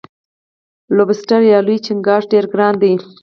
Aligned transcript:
لوبسټر 0.95 1.41
یا 1.51 1.59
لوی 1.65 1.77
چنګاښ 1.85 2.23
ډیر 2.31 2.45
ګران 2.53 2.73
دی. 2.81 2.93